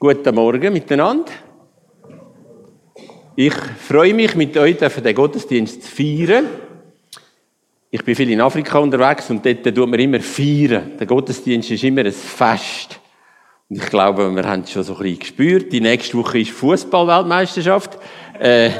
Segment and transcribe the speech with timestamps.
[0.00, 1.32] Guten Morgen miteinander.
[3.34, 6.46] Ich freue mich, mit euch den Gottesdienst zu feiern.
[7.90, 10.92] Ich bin viel in Afrika unterwegs und dort tut man immer feiern.
[11.00, 13.00] Der Gottesdienst ist immer ein Fest.
[13.68, 15.72] Und ich glaube, wir haben es schon so ein bisschen gespürt.
[15.72, 17.98] Die nächste Woche ist Fußballweltmeisterschaft.
[18.38, 18.70] Äh,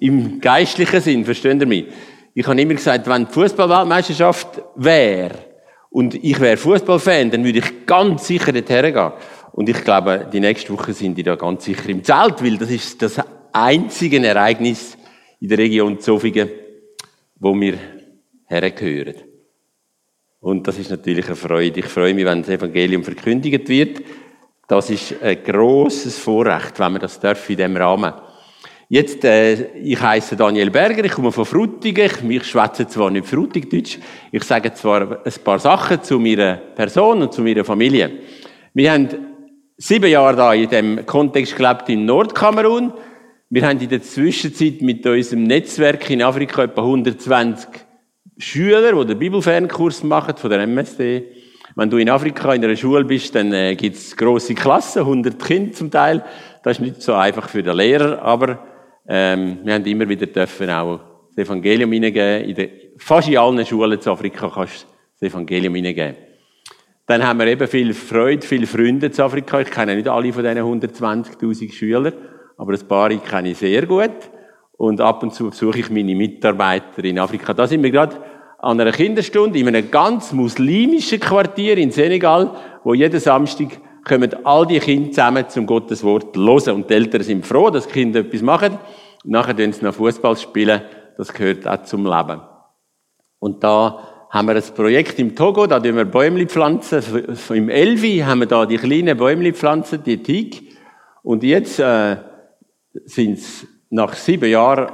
[0.00, 1.86] Im geistlichen Sinn, versteht ihr mich?
[2.34, 5.38] Ich habe immer gesagt, wenn die Fußballweltmeisterschaft wäre
[5.88, 9.12] und ich wäre Fußballfan, dann würde ich ganz sicher dorthin gehen.
[9.58, 12.70] Und ich glaube, die nächste Woche sind die da ganz sicher im Zelt, weil das
[12.70, 13.20] ist das
[13.52, 14.96] einzige Ereignis
[15.40, 16.48] in der Region Zofingen,
[17.40, 17.74] wo wir
[18.46, 19.16] hergehören.
[20.38, 21.80] Und das ist natürlich eine Freude.
[21.80, 24.00] Ich freue mich, wenn das Evangelium verkündigt wird.
[24.68, 28.12] Das ist ein grosses Vorrecht, wenn man das darf in diesem Rahmen.
[28.88, 32.30] Jetzt, äh, ich heiße Daniel Berger, ich komme von Frutigen.
[32.30, 33.98] Ich schwätze zwar nicht Frutigdeutsch,
[34.30, 38.20] ich sage zwar ein paar Sachen zu meiner Person und zu meiner Familie.
[38.72, 39.08] Wir haben
[39.78, 42.92] sieben Jahre da in dem Kontext gelebt in Nordkamerun.
[43.48, 47.68] Wir haben in der Zwischenzeit mit unserem Netzwerk in Afrika etwa 120
[48.36, 51.24] Schüler, die den Bibelfernkurs machen von der MSD.
[51.76, 55.72] Wenn du in Afrika in einer Schule bist, dann äh, gibt's große Klassen, 100 Kinder
[55.72, 56.24] zum Teil.
[56.64, 58.58] Das ist nicht so einfach für den Lehrer, aber
[59.06, 61.00] ähm, wir haben immer wieder dürfen auch
[61.36, 62.50] das Evangelium hineingeben.
[62.50, 64.86] In fast in allen Schulen zu Afrika kannst du
[65.20, 66.27] das Evangelium hineingeben.
[67.08, 69.58] Dann haben wir eben viel Freude, viele Freunde zu Afrika.
[69.60, 72.12] Ich kenne nicht alle von diesen 120.000 Schülern,
[72.58, 74.10] aber ein paar kenne ich sehr gut.
[74.72, 77.54] Und ab und zu besuche ich meine Mitarbeiter in Afrika.
[77.54, 78.16] Da sind wir gerade
[78.58, 82.50] an einer Kinderstunde in einem ganz muslimischen Quartier in Senegal,
[82.84, 86.74] wo jeden Samstag kommen all die Kinder zusammen zum Gotteswort hören.
[86.74, 88.78] Und die Eltern sind froh, dass die Kinder etwas machen.
[89.24, 90.82] Nachher spielen sie noch Fußball spielen.
[91.16, 92.42] Das gehört auch zum Leben.
[93.38, 97.02] Und da haben wir ein Projekt im Togo, da pflanzen wir Bäume pflanzen.
[97.50, 100.62] Im Elvi haben wir da die kleinen Bäume pflanzen, die Teig.
[101.22, 102.16] Und jetzt äh,
[103.06, 104.92] sind es nach sieben Jahren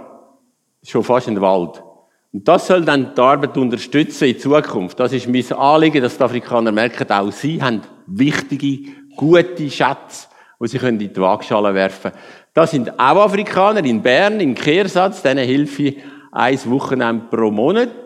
[0.82, 1.82] schon fast ein Wald.
[2.32, 4.98] Und das soll dann die Arbeit unterstützen in Zukunft.
[4.98, 10.28] Das ist mein Anliegen, dass die Afrikaner merken, auch sie haben wichtige, gute Schätze,
[10.60, 12.24] die sie in die Waagschale werfen können.
[12.52, 15.96] Das sind auch Afrikaner in Bern, in Kehrsatz, denen helfe ich
[16.32, 18.03] ein Wochenende pro Monat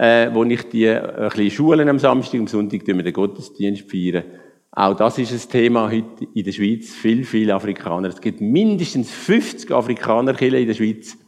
[0.00, 4.24] äh, wo ich die äh, ein Schulen am Samstag, am Sonntag wir den Gottesdienst feiern.
[4.72, 6.94] Auch das ist ein Thema heute in der Schweiz.
[6.94, 8.08] Viel, viele Afrikaner.
[8.08, 11.18] Es gibt mindestens 50 Afrikanerkirchen in der Schweiz,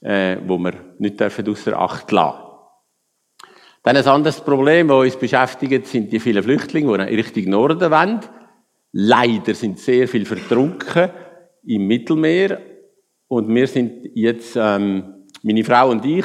[0.00, 2.38] äh, wo wir nicht dürfen außer Acht lassen.
[3.82, 8.20] Dann ein anderes Problem, das uns beschäftigt, sind die vielen Flüchtlinge, die Richtung Norden wollen.
[8.92, 11.10] Leider sind sehr viel vertrunken
[11.66, 12.58] im Mittelmeer.
[13.26, 16.24] Und wir sind jetzt, ähm, meine Frau und ich,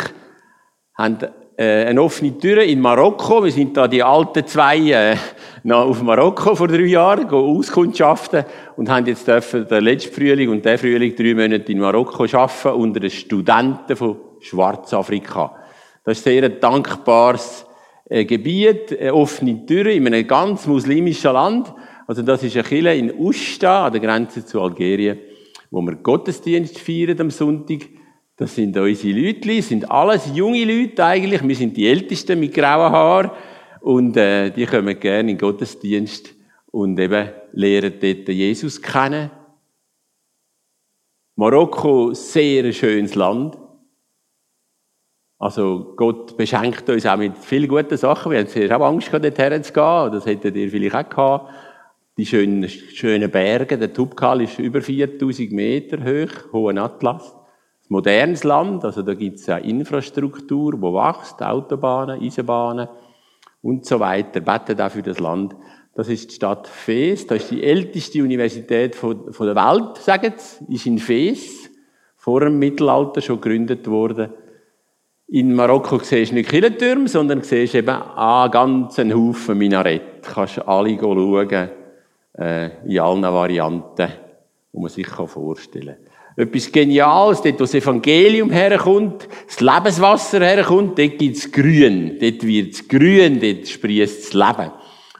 [0.97, 1.17] haben
[1.57, 3.43] äh, eine offene Tür in Marokko.
[3.43, 5.15] Wir sind da die alten zwei äh,
[5.63, 10.65] noch auf Marokko vor drei Jahren auskundschaften und haben jetzt dürfen den letzten Frühling und
[10.65, 15.55] der Frühling drei Monate in Marokko arbeiten unter den Studenten von Schwarzafrika.
[16.03, 17.65] Das ist sehr ein dankbares
[18.09, 21.71] äh, Gebiet, eine offene Tür in einem ganz muslimischen Land.
[22.07, 25.19] Also das ist eine Kirche in Usta, an der Grenze zu Algerien,
[25.71, 27.79] wo wir Gottesdienst feiern am Sonntag.
[28.35, 31.47] Das sind unsere Leute, sind alles junge Leute eigentlich.
[31.47, 33.31] Wir sind die Ältesten mit grauen Haaren.
[33.81, 36.33] Und äh, die kommen gerne in Gottesdienst
[36.71, 39.29] und eben lernen dort Jesus kennen.
[41.35, 43.57] Marokko, sehr schönes Land.
[45.37, 48.31] Also Gott beschenkt uns auch mit vielen guten Sachen.
[48.31, 50.11] Wir haben zuerst auch Angst gehabt, dorthin zu gehen.
[50.11, 51.53] Das hättet ihr vielleicht auch gehabt.
[52.17, 53.77] Die schönen, schönen Berge.
[53.77, 57.35] Der Tubkal ist über 4000 Meter hoch, hohen Atlas
[57.89, 62.87] modernes Land, also da gibt es ja Infrastruktur, wo wächst, Autobahnen, Eisenbahnen
[63.61, 64.39] und so weiter.
[64.39, 65.55] Betet auch für das Land.
[65.95, 67.27] Das ist die Stadt Fes.
[67.27, 71.69] Das ist die älteste Universität von, von der Welt, sagen sie, ist in Fes.
[72.15, 74.29] Vor dem Mittelalter schon gegründet worden.
[75.27, 80.25] In Marokko siehst du nicht Kirchentürme, sondern siehst eben einen ganzen Haufen Minarett.
[80.25, 81.69] Du kannst alle schauen,
[82.37, 84.09] äh, in allen Varianten,
[84.71, 86.02] die man sich vorstellen kann
[86.35, 92.17] etwas Geniales, dort wo das Evangelium herkommt, das Lebenswasser herkommt, dort gibt's Grün.
[92.19, 94.71] Dort wird's grün, dort sprießt das Leben.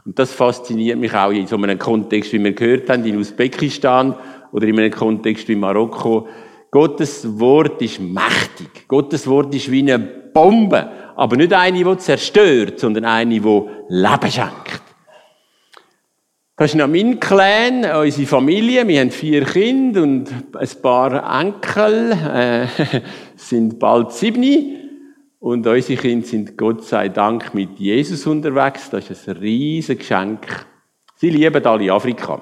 [0.06, 4.15] Und das fasziniert mich auch in so einem Kontext, wie wir gehört haben, in Usbekistan
[4.51, 6.27] oder in einem Kontext wie Marokko.
[6.71, 8.88] Gottes Wort ist mächtig.
[8.88, 10.89] Gottes Wort ist wie eine Bombe.
[11.16, 14.73] Aber nicht eine, die zerstört, sondern eine, die Leben schenkt.
[16.56, 18.88] Das ist noch mein Clan, unsere Familie.
[18.88, 22.68] Wir haben vier Kinder und ein paar Enkel, äh,
[23.36, 24.78] sind bald sieben.
[25.40, 28.92] Und unsere Kinder sind Gott sei Dank mit Jesus unterwegs.
[28.92, 30.68] Das ist ein riesiges Geschenk.
[31.16, 32.40] Sie lieben alle Afrika.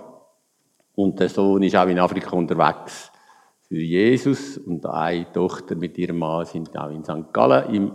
[0.94, 3.12] Und der Sohn ist auch in Afrika unterwegs
[3.70, 7.32] für Jesus und eine Tochter mit ihrem Mann sind auch in St.
[7.32, 7.92] Gallen im,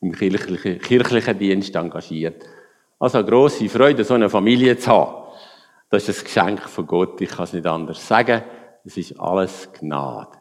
[0.00, 2.42] im kirchlichen, kirchlichen Dienst engagiert.
[2.98, 5.21] Also grosse Freude, so eine Familie zu haben.
[5.92, 8.42] Das ist ein Geschenk von Gott, ich kann es nicht anders sagen.
[8.82, 10.38] Es ist alles Gnade.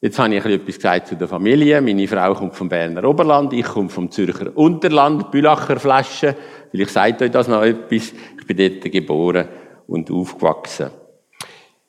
[0.00, 1.80] Jetzt habe ich etwas gesagt zu der Familie.
[1.80, 6.34] Meine Frau kommt vom Berner Oberland, ich komme vom Zürcher Unterland, Bülacher Flasche.
[6.72, 8.12] Vielleicht sagt euch das noch etwas.
[8.40, 9.46] Ich bin dort geboren
[9.86, 10.90] und aufgewachsen.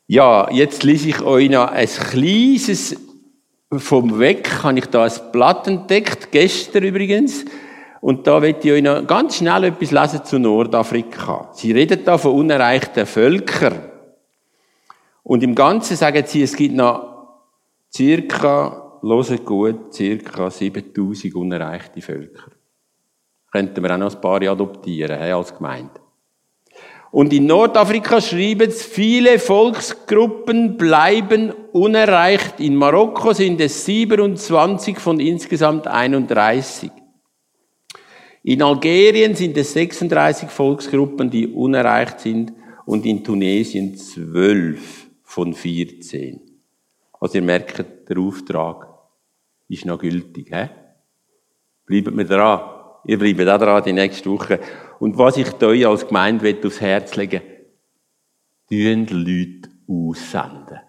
[0.06, 2.96] Ja, jetzt lese ich euch noch ein kleines,
[3.72, 7.46] vom Weg habe ich da ein Blatt entdeckt, gestern übrigens.
[8.02, 11.52] Und da möchte ich euch noch ganz schnell etwas lesen zu Nordafrika.
[11.54, 13.80] Sie reden da von unerreichten Völkern.
[15.24, 17.38] Und im Ganzen sagen sie, es gibt noch
[17.94, 22.52] circa, hören gut, circa 7000 unerreichte Völker.
[23.52, 26.02] Könnten wir auch noch ein paar adoptieren, als Gemeinde.
[27.12, 32.60] Und in Nordafrika schrieben es, viele Volksgruppen bleiben unerreicht.
[32.60, 36.90] In Marokko sind es 27 von insgesamt 31.
[38.44, 42.54] In Algerien sind es 36 Volksgruppen, die unerreicht sind
[42.86, 46.42] und in Tunesien 12 von 14.
[47.20, 48.88] Also ihr merkt, der Auftrag
[49.68, 50.50] ist noch gültig.
[50.52, 50.70] He?
[51.86, 52.62] Bleibt mir dran.
[53.06, 54.60] Ihr bleibt auch dran die nächste Woche.
[55.00, 57.42] Und was ich euch als Gemeinde aufs Herz legen
[58.68, 60.80] tun Leute aussenden.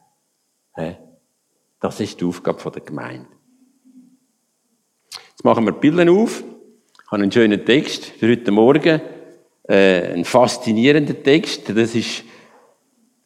[1.81, 3.29] Das ist die Aufgabe der Gemeinde.
[5.31, 6.45] Jetzt machen wir die Bilder auf.
[7.13, 9.03] Habe einen schönen Text für heute Morgen.
[9.69, 11.69] Äh, ein faszinierender Text.
[11.69, 12.25] Das ist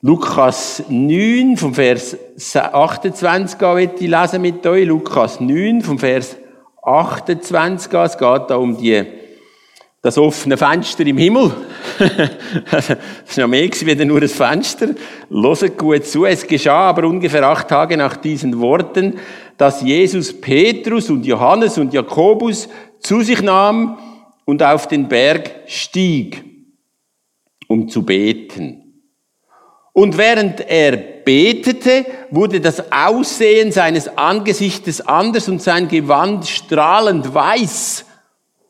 [0.00, 2.16] Lukas 9, vom Vers
[2.52, 4.88] 28 an, ich lesen mit euch.
[4.88, 6.36] Lukas 9, vom Vers
[6.82, 8.06] 28 an.
[8.06, 9.04] Es geht da um die
[10.02, 11.52] das offene Fenster im Himmel.
[12.70, 12.96] das war
[13.38, 14.88] noch mehr wie nur ein Fenster.
[15.30, 16.24] Loset gut zu.
[16.24, 19.18] Es geschah aber ungefähr acht Tage nach diesen Worten,
[19.56, 22.68] dass Jesus Petrus und Johannes und Jakobus
[23.00, 23.98] zu sich nahm
[24.44, 26.44] und auf den Berg stieg,
[27.68, 28.86] um zu beten.
[29.92, 38.04] Und während er betete, wurde das Aussehen seines Angesichtes anders und sein Gewand strahlend weiß.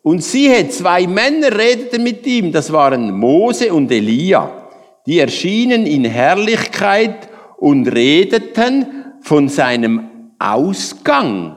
[0.02, 4.68] Und siehe, zwei Männer redeten mit ihm, das waren Mose und Elia.
[5.06, 10.08] Die erschienen in Herrlichkeit und redeten von seinem
[10.38, 11.55] Ausgang,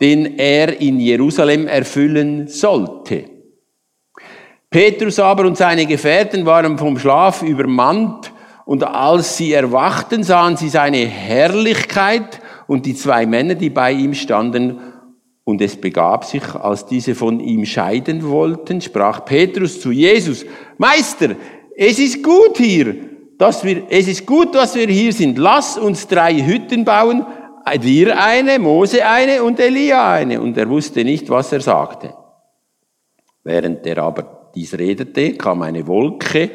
[0.00, 3.24] den er in Jerusalem erfüllen sollte.
[4.70, 8.32] Petrus aber und seine Gefährten waren vom Schlaf übermannt,
[8.66, 14.14] und als sie erwachten, sahen sie seine Herrlichkeit und die zwei Männer, die bei ihm
[14.14, 14.78] standen,
[15.44, 20.46] und es begab sich, als diese von ihm scheiden wollten, sprach Petrus zu Jesus,
[20.78, 21.36] Meister,
[21.76, 22.94] es ist gut hier,
[23.36, 25.38] dass wir, es ist gut, dass wir hier sind.
[25.38, 27.26] Lass uns drei Hütten bauen,
[27.80, 30.40] dir eine, Mose eine und Elia eine.
[30.40, 32.14] Und er wusste nicht, was er sagte.
[33.42, 36.50] Während er aber dies redete, kam eine Wolke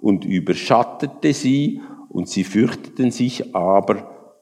[0.00, 4.36] und überschattete sie, und sie fürchteten sich aber,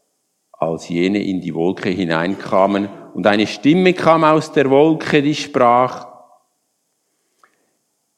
[0.52, 6.06] als jene in die Wolke hineinkamen, und eine Stimme kam aus der Wolke, die sprach,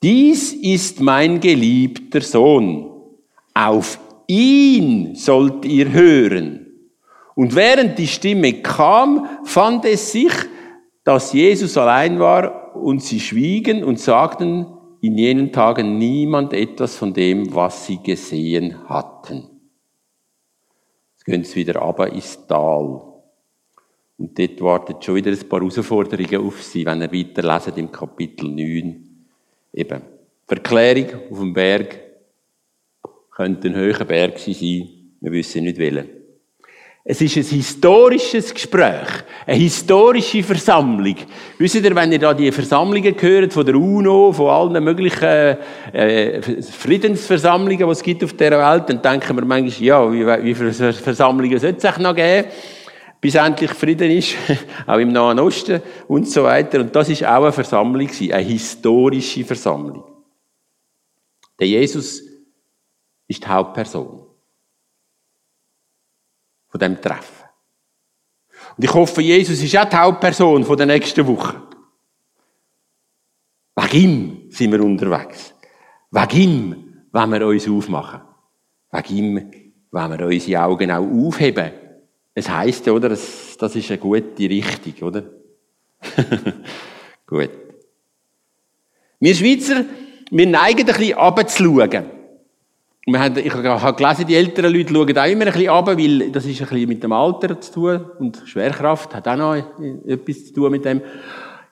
[0.02, 2.90] dies ist mein geliebter Sohn,
[3.54, 6.61] auf ihn sollt ihr hören.
[7.34, 10.32] Und während die Stimme kam, fand es sich,
[11.04, 14.66] dass Jesus allein war und sie schwiegen und sagten
[15.00, 19.48] in jenen Tagen niemand etwas von dem, was sie gesehen hatten.
[21.14, 23.02] Jetzt gehen sie wieder aber ins Tal.
[24.18, 28.48] Und dort wartet schon wieder ein paar Herausforderungen auf Sie, wenn ihr weiterlesen im Kapitel
[28.48, 29.26] 9.
[29.72, 30.02] Eben,
[30.46, 31.98] Verklärung auf dem Berg
[33.30, 36.21] könnte ein höherer Berg sein, wir wissen nicht welchen.
[37.04, 39.08] Es ist ein historisches Gespräch,
[39.44, 41.16] eine historische Versammlung.
[41.58, 45.56] Wisst ihr, wenn ihr da die Versammlungen hört von der UNO, von allen möglichen
[45.92, 50.54] äh, Friedensversammlungen, die es gibt auf dieser Welt, dann denken wir manchmal, ja, wie, wie
[50.54, 52.48] viele Versammlungen sollte es noch geben?
[53.20, 54.34] bis endlich Frieden ist,
[54.86, 56.80] auch im Nahen Osten und so weiter.
[56.80, 60.02] Und das ist auch eine Versammlung, eine historische Versammlung.
[61.60, 62.20] Der Jesus
[63.28, 64.31] ist die Hauptperson
[66.72, 67.46] von dem Treffen.
[68.76, 71.62] Und ich hoffe, Jesus ist auch die Hauptperson von der nächsten Woche.
[73.76, 75.54] Wegen ihm sind wir unterwegs.
[76.10, 78.22] Wegen ihm wollen wir uns aufmachen.
[78.90, 79.52] Wegen ihm
[79.92, 81.72] wollen wir unsere Augen auch aufheben
[82.34, 85.24] es heisst oder, das, das ist eine gute Richtung, oder?
[87.26, 87.50] Gut.
[89.20, 89.84] Wir Schweizer,
[90.30, 92.21] wir neigen ein bisschen runterzuschauen.
[93.04, 96.30] Wir haben, ich habe gelesen, die älteren Leute schauen auch immer ein bisschen runter, weil
[96.30, 99.56] das ist ein bisschen mit dem Alter zu tun und Schwerkraft hat auch noch
[100.06, 101.00] etwas zu tun mit dem.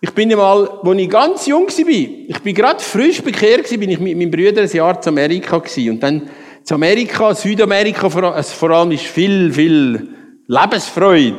[0.01, 4.01] Ich bin einmal, als ich ganz jung war, ich bin gerade frisch bekehrt bin ich
[4.01, 5.91] mit meinem Bruder ein Jahr zu Amerika gewesen.
[5.91, 6.29] Und dann
[6.65, 10.09] zu Amerika, Südamerika vor, vor allem ist viel, viel
[10.47, 11.37] Lebensfreude.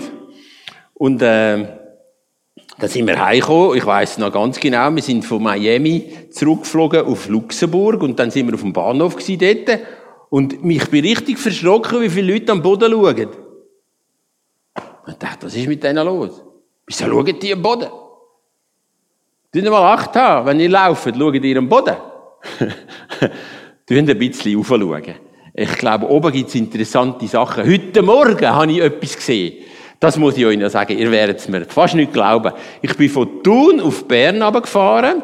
[0.93, 1.80] Und, äh,
[2.81, 3.77] da sind wir heimgekommen.
[3.77, 4.93] Ich weiss noch ganz genau.
[4.95, 9.79] Wir sind von Miami zurückgeflogen auf Luxemburg und dann sind wir auf dem Bahnhof dort.
[10.31, 13.29] Und mich bin richtig verschrocken, wie viele Leute am Boden schauen.
[15.07, 16.43] Ich dachte, was ist mit denen los?
[16.87, 17.89] Wieso schauen die am Boden?
[19.53, 21.95] Tun mal Acht haben, wenn ihr lauft, schaut ihr am Boden.
[23.85, 25.15] Tun ein bisschen aufschauen.
[25.53, 27.63] Ich glaube, oben gibt es interessante Sachen.
[27.63, 29.65] Heute Morgen habe ich etwas gesehen.
[30.01, 30.97] Das muss ich euch noch sagen.
[30.97, 32.51] Ihr werdet es mir fast nicht glauben.
[32.81, 35.21] Ich bin von Thun auf Bern gefahren,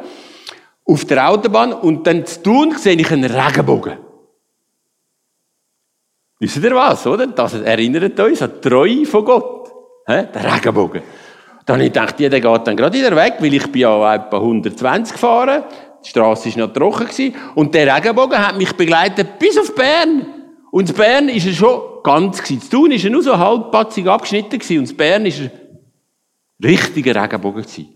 [0.86, 3.98] auf der Autobahn, und dann zu Thun sehe ich einen Regenbogen.
[6.40, 7.26] Wisst ihr was, oder?
[7.26, 9.72] Das erinnert uns an die Treue von Gott.
[10.08, 11.02] Der Regenbogen.
[11.66, 14.38] Dann habe ich gedacht, der geht dann gerade wieder weg, weil ich bin ja etwa
[14.38, 15.64] 120 gefahren.
[16.06, 17.36] Die Straße war noch trocken.
[17.56, 20.28] Und der Regenbogen hat mich begleitet bis auf Bern.
[20.70, 22.62] Und Bern ist er schon ganz gewesen.
[22.62, 24.80] Zu Thun ist er nur so halbpatzig abgeschnitten gewesen.
[24.80, 25.52] Und in Bern ist er
[26.64, 27.90] richtiger Regenbogen gewesen.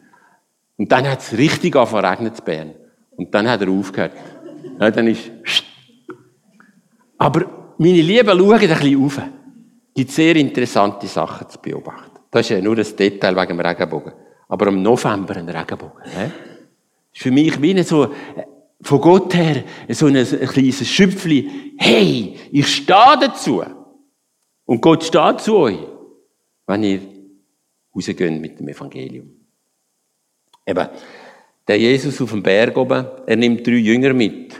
[0.77, 2.73] Und dann hat es richtig angefangen zu Bern.
[3.11, 4.11] Und dann hat er aufgehört.
[4.79, 5.31] Ja, dann ist,
[7.17, 9.17] aber meine Lieben, schauen ein bisschen auf.
[9.17, 12.19] Es gibt sehr interessante Sachen zu beobachten.
[12.31, 14.13] Das ist ja nur ein Detail wegen dem Regenbogen.
[14.49, 16.01] Aber im November ein Regenbogen.
[16.17, 16.31] Ne?
[17.13, 18.11] ist für mich wie so,
[18.81, 21.75] von Gott her, so ein kleines Schüpfli.
[21.77, 23.63] Hey, ich stehe dazu.
[24.71, 25.79] Und Gott steht zu euch,
[26.65, 27.01] wenn ihr
[27.93, 29.29] rausgeht mit dem Evangelium.
[30.65, 30.87] Eben,
[31.67, 34.55] der Jesus auf dem Berg oben, er nimmt drei Jünger mit.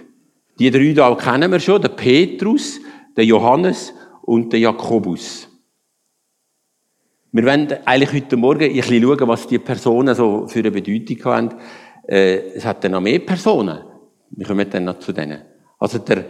[0.59, 2.81] Die drei da kennen wir schon, der Petrus,
[3.15, 5.47] der Johannes und der Jakobus.
[7.31, 11.23] Wir wollen eigentlich heute Morgen ein bisschen schauen, was die Personen so für eine Bedeutung
[11.23, 11.49] haben.
[12.05, 13.79] Äh, es hat dann noch mehr Personen.
[14.31, 15.41] Wir kommen dann noch zu denen.
[15.79, 16.25] Also der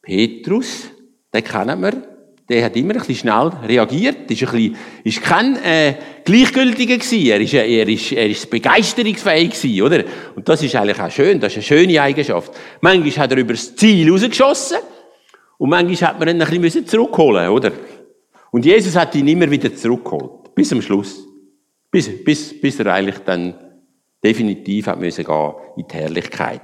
[0.00, 0.88] Petrus,
[1.34, 2.15] den kennen wir
[2.48, 7.26] der hat immer ein bisschen schnell reagiert, ist ein bisschen, ist kein, äh, Gleichgültiger gewesen.
[7.26, 10.04] Er ist, er ist, er ist begeisterungsfähig gewesen, oder?
[10.36, 12.52] Und das ist eigentlich auch schön, das ist eine schöne Eigenschaft.
[12.80, 14.78] Manchmal hat er über das Ziel rausgeschossen,
[15.58, 17.72] und manchmal hat man ihn ein bisschen zurückholen, oder?
[18.50, 20.54] Und Jesus hat ihn immer wieder zurückgeholt.
[20.54, 21.26] Bis zum Schluss.
[21.90, 23.54] Bis, bis, bis er eigentlich dann
[24.22, 26.60] definitiv hat müssen gehen in die Herrlichkeit.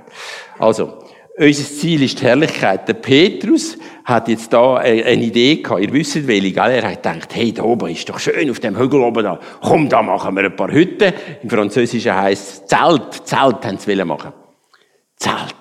[0.59, 1.02] Also,
[1.39, 2.87] unser Ziel ist die Herrlichkeit.
[2.87, 5.81] Der Petrus hat jetzt da eine Idee gehabt.
[5.81, 6.71] Ihr wisst welche, gell?
[6.71, 9.41] Er hat gedacht, hey, da oben ist doch schön, auf dem Hügel oben da.
[9.61, 11.13] Komm, da machen wir ein paar Hütten.
[11.43, 13.27] Im Französischen heisst es Zelt.
[13.27, 14.33] Zelt haben sie machen.
[15.17, 15.55] Zelt.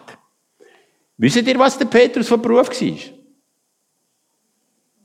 [1.18, 2.98] Wisst ihr, was der Petrus von Beruf war?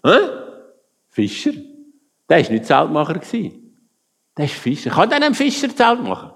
[0.05, 0.29] Hä?
[1.11, 1.53] Fischer.
[2.29, 3.21] Der war nicht Zeltmacher.
[4.37, 4.91] Der ist Fischer.
[4.91, 6.31] Kann denn ein Fischer Zelt machen?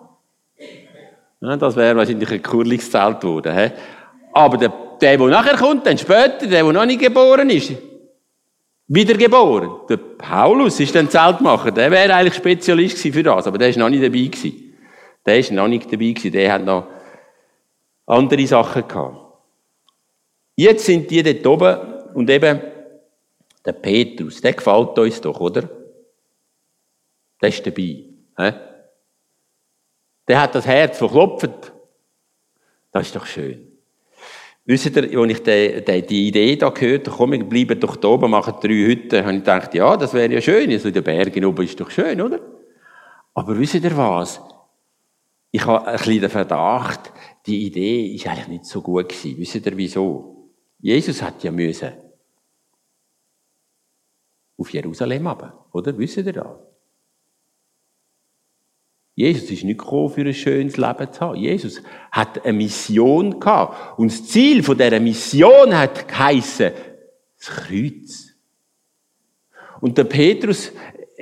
[1.41, 3.73] Ja, das wäre wahrscheinlich ein kurliges Zelt geworden.
[4.33, 7.73] Aber der, der, der nachher kommt, dann später, der, der noch nicht geboren ist,
[8.87, 9.87] wiedergeboren.
[9.89, 11.71] Der Paulus ist dann Zeltmacher.
[11.71, 14.75] Der wäre eigentlich Spezialist für das, aber der ist noch nicht dabei gewesen.
[15.25, 16.33] Der ist noch nicht dabei gewesen.
[16.33, 16.87] Der hat noch
[18.07, 19.19] andere Sachen gehabt.
[20.57, 22.61] Jetzt sind die dort oben und eben
[23.65, 25.69] der Petrus, der gefällt uns doch, oder?
[27.41, 28.05] Der ist dabei.
[28.37, 28.53] He?
[30.29, 31.73] Der hat das Herz verklopft.
[32.93, 33.70] Das ist doch schön.
[34.65, 35.43] Wisst ihr, als ich
[36.07, 39.33] die, Idee da gehört habe, komm, wir bleiben doch da oben, machen drei Hütten, habe
[39.33, 42.21] ich gedacht, ja, das wäre ja schön, also in den Bergen oben ist doch schön,
[42.21, 42.41] oder?
[43.35, 44.41] Aber wisst ihr was?
[45.51, 47.13] Ich habe ein bisschen den Verdacht,
[47.47, 49.39] die Idee ist eigentlich nicht so gut gewesen.
[49.39, 50.51] Wisst ihr wieso?
[50.79, 51.93] Jesus hat ja müssen
[54.57, 55.97] auf Jerusalem aber, oder?
[55.97, 56.47] Wisst ihr das?
[59.21, 61.37] Jesus ist nicht gekommen, für ein schönes Leben zu haben.
[61.37, 63.99] Jesus hat eine Mission gehabt.
[63.99, 66.73] Und das Ziel von dieser Mission hat geheissen,
[67.39, 68.29] das Kreuz.
[69.81, 70.73] Und der Petrus,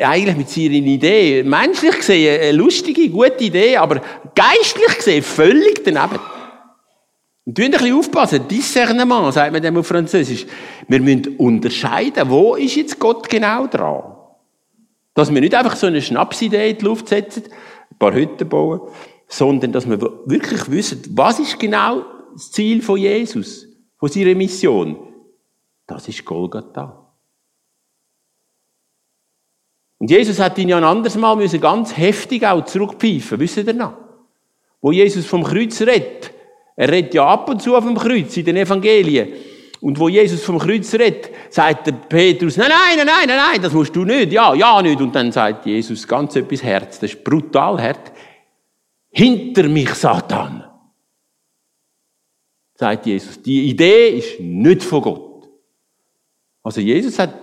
[0.00, 4.00] eigentlich mit seiner Idee, menschlich gesehen eine lustige, gute Idee, aber
[4.34, 6.20] geistlich gesehen völlig daneben.
[7.44, 8.46] Und wir ein bisschen aufpassen.
[8.46, 10.46] Discernement, sagt man dem auf Französisch.
[10.86, 14.14] Wir müssen unterscheiden, wo ist jetzt Gott genau dran.
[15.14, 17.44] Dass wir nicht einfach so eine Schnapsidee in die Luft setzen,
[17.90, 18.80] ein paar Hütten bauen,
[19.26, 23.66] sondern dass wir wirklich wissen, was ist genau das Ziel von Jesus,
[23.98, 24.96] von seiner Mission.
[25.86, 27.08] Das ist Golgatha.
[29.98, 33.74] Und Jesus hat ihn ja ein anderes Mal müssen ganz heftig auch zurückpfeifen, wisst ihr
[33.74, 33.94] noch?
[34.80, 36.32] Wo Jesus vom Kreuz redet.
[36.76, 39.32] Er redet ja ab und zu auf dem Kreuz in den Evangelien.
[39.80, 43.72] Und wo Jesus vom Kreuz redet, sagt der Petrus, nein, nein, nein, nein, nein, das
[43.72, 45.00] musst du nicht, ja, ja, nicht.
[45.00, 48.12] Und dann sagt Jesus ganz etwas Herz, das ist brutal hart.
[49.10, 50.64] Hinter mich, Satan.
[52.74, 53.40] Sagt Jesus.
[53.42, 55.48] Die Idee ist nicht von Gott.
[56.62, 57.34] Also Jesus hat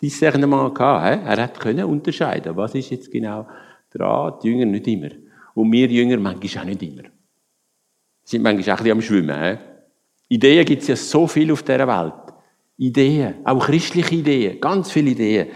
[0.00, 3.46] dieses Discernement gehabt, er hat unterscheiden, was ist jetzt genau
[3.90, 5.10] dran, die Jünger nicht immer.
[5.54, 7.02] Und wir Jünger manchmal auch nicht immer.
[8.24, 9.58] Sind manchmal auch ein bisschen am Schwimmen.
[10.28, 12.34] Ideen gibt es ja so viel auf dieser Welt.
[12.76, 15.48] Ideen, auch christliche Ideen, ganz viele Ideen.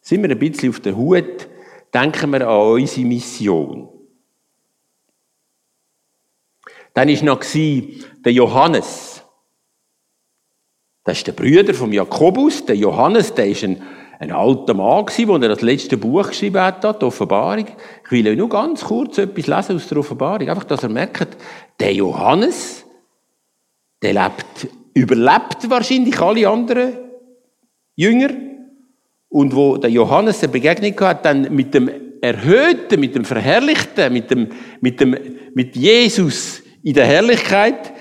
[0.00, 1.48] Sind wir ein bisschen auf der Hut,
[1.92, 3.88] denken wir an unsere Mission.
[6.94, 9.22] Dann war noch der Johannes.
[11.04, 12.64] Das ist der Brüder vom Jakobus.
[12.64, 13.82] Der Johannes, der ist ein,
[14.18, 17.66] ein alter Mann gewesen, der das letzte Buch geschrieben hat, die Offenbarung.
[18.04, 20.48] Ich will euch nur ganz kurz etwas lesen aus der Offenbarung.
[20.48, 21.36] Einfach, dass ihr merkt,
[21.78, 22.85] der Johannes,
[24.02, 26.92] der lebt, überlebt wahrscheinlich alle anderen
[27.94, 28.30] Jünger.
[29.28, 34.30] Und wo der Johannes eine Begegnung hat, dann mit dem Erhöhten, mit dem Verherrlichten, mit
[34.30, 34.48] dem,
[34.80, 35.16] mit dem,
[35.54, 37.92] mit Jesus in der Herrlichkeit,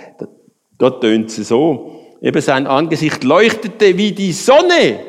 [0.77, 2.17] da tönt es so.
[2.21, 4.99] Eben sein Angesicht leuchtete wie die Sonne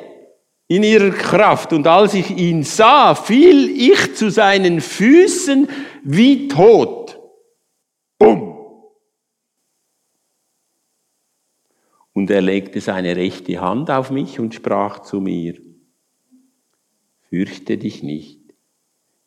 [0.69, 1.73] in ihrer Kraft.
[1.73, 5.69] Und als ich ihn sah, fiel ich zu seinen Füßen
[6.03, 6.96] wie tot.
[12.27, 15.55] Und er legte seine rechte Hand auf mich und sprach zu mir,
[17.29, 18.41] fürchte dich nicht,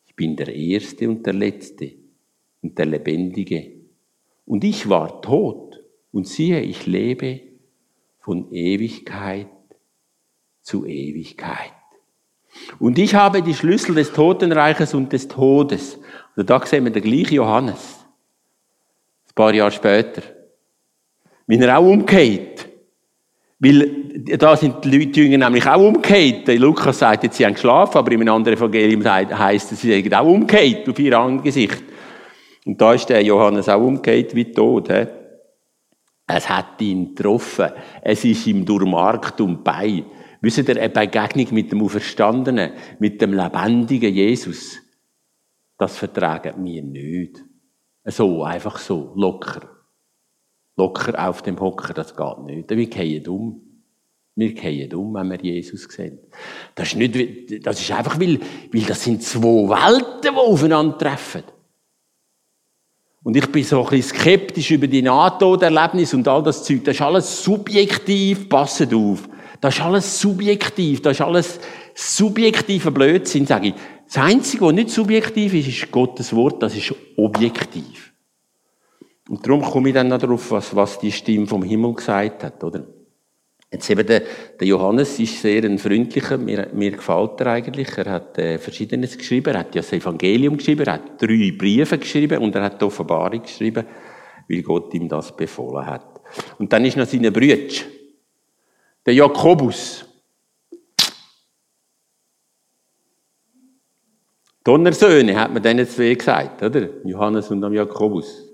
[0.04, 1.94] ich bin der Erste und der Letzte
[2.60, 3.72] und der Lebendige.
[4.44, 5.80] Und ich war tot,
[6.12, 7.40] und siehe, ich lebe
[8.18, 9.48] von Ewigkeit
[10.60, 11.72] zu Ewigkeit.
[12.78, 15.98] Und ich habe die Schlüssel des Totenreiches und des Todes.
[16.36, 18.04] Und da sehen wir den gleichen Johannes.
[19.26, 20.20] Ein paar Jahre später.
[21.46, 22.69] Wie er auch umgeht.
[23.62, 26.48] Weil da sind die Leute Jünger nämlich auch umgekehrt.
[26.58, 30.26] Lukas sagt sie haben geschlafen, aber in einem anderen Evangelium heisst es, sie sind auch
[30.26, 31.84] umgekehrt auf ihr Angesicht.
[32.64, 34.90] Und da ist der Johannes auch umgekehrt wie tot.
[34.90, 35.06] He?
[36.26, 37.68] Es hat ihn getroffen.
[38.00, 40.06] Es ist ihm durch Markt und Bein.
[40.40, 44.78] Wisst ihr, eine Begegnung mit dem Auferstandenen, mit dem lebendigen Jesus,
[45.76, 47.44] das vertragen wir nicht.
[48.06, 49.79] So, einfach so, locker
[50.80, 52.70] locker auf dem Hocker, das geht nicht.
[52.70, 53.60] Wir gehen um.
[54.34, 56.18] Wir gehen um, wenn wir Jesus sehen.
[56.74, 58.40] Das ist, nicht, das ist einfach, weil,
[58.72, 61.42] weil das sind zwei Welten, die aufeinandertreffen.
[63.22, 66.84] Und ich bin so ein bisschen skeptisch über die NATO-Erlebnis und all das Zeug.
[66.84, 69.28] Das ist alles subjektiv, passet auf.
[69.60, 71.60] Das ist alles subjektiv, das ist alles
[71.94, 73.74] subjektiver Blödsinn, sage ich.
[74.06, 77.99] Das Einzige, was nicht subjektiv ist, ist Gottes Wort, das ist objektiv.
[79.30, 82.64] Und darum komme ich dann noch darauf, was, was die Stimme vom Himmel gesagt hat,
[82.64, 82.84] oder?
[83.70, 84.22] Jetzt eben der,
[84.58, 87.96] der Johannes ist sehr ein freundlicher, mir, mir gefällt er eigentlich.
[87.96, 91.96] Er hat äh, Verschiedenes geschrieben, er hat ja das Evangelium geschrieben, er hat drei Briefe
[91.96, 93.86] geschrieben und er hat die Offenbarung geschrieben,
[94.48, 96.20] weil Gott ihm das befohlen hat.
[96.58, 97.72] Und dann ist noch seine Brüder,
[99.06, 100.06] der Jakobus.
[104.64, 106.88] Donnersöhne hat man denen zwei gesagt, oder?
[107.04, 108.49] Johannes und Jakobus.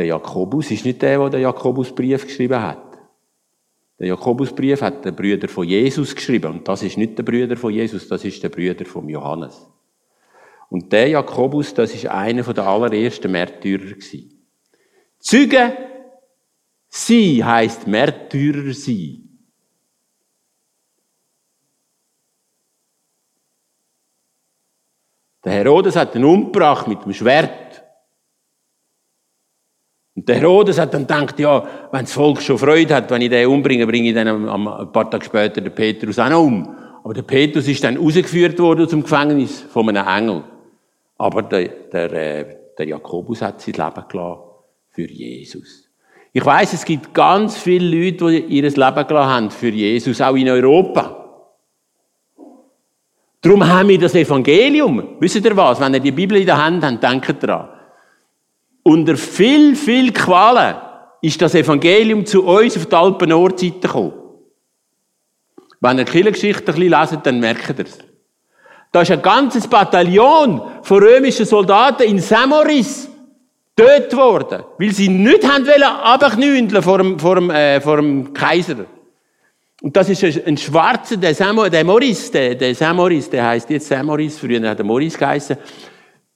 [0.00, 2.98] Der Jakobus ist nicht der, der den Jakobusbrief geschrieben hat.
[3.98, 6.52] Der Jakobusbrief hat der Brüder von Jesus geschrieben.
[6.52, 9.68] Und das ist nicht der Brüder von Jesus, das ist der Brüder von Johannes.
[10.70, 14.42] Und der Jakobus, das ist einer der allerersten Märtyrer gewesen.
[15.18, 15.76] Züge
[16.88, 19.28] sie heißt Märtyrer sie.
[25.44, 27.59] Der Herodes hat ihn umgebracht mit dem Schwert.
[30.20, 33.30] Und der Herodes hat dann gedacht, ja, wenn das Volk schon Freude hat, wenn ich
[33.30, 36.76] den umbringe, bringe ich dann ein paar Tage später den Petrus auch noch um.
[37.02, 40.44] Aber der Petrus ist dann rausgeführt worden zum Gefängnis von einem Engel.
[41.16, 44.40] Aber der, der, äh, der Jakobus hat sein Leben gelassen
[44.90, 45.88] für Jesus.
[46.34, 50.36] Ich weiß, es gibt ganz viele Leute, die ihr Leben gelassen haben für Jesus, auch
[50.36, 51.16] in Europa.
[53.40, 55.16] Darum haben wir das Evangelium.
[55.18, 55.80] Wisst ihr was?
[55.80, 57.69] Wenn ihr die Bibel in der Hand habt, denkt dran.
[58.82, 60.76] Unter viel, viel Qualen
[61.22, 64.12] ist das Evangelium zu uns auf die Alpen-Nordseite gekommen.
[65.80, 67.98] Wenn ihr die Kirchengeschichte ein bisschen leset, dann merkt ihr es.
[68.92, 73.08] Da ist ein ganzes Bataillon von römischen Soldaten in Samoris
[73.76, 78.32] tötet worden, weil sie nicht haben wollen abknündeln vor dem, vor dem, äh, vor dem
[78.32, 78.86] Kaiser.
[79.82, 83.88] Und das ist ein, schwarzer, der, Samo, der Morris, der, der Samoris, der heißt jetzt
[83.88, 85.56] Samoris, früher hat er Morris geheißen.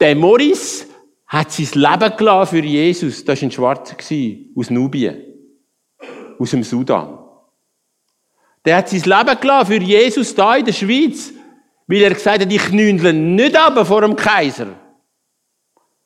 [0.01, 0.87] Der Morris
[1.27, 3.25] hat sein Leben gelassen für Jesus.
[3.25, 3.97] Das war ein Schwarzer
[4.57, 5.23] aus Nubien.
[6.39, 7.19] aus dem Sudan.
[8.65, 11.33] Der hat sein Leben gelassen für Jesus da in der Schweiz,
[11.87, 14.69] weil er gesagt hat, ich knündle nicht ab vor dem Kaiser.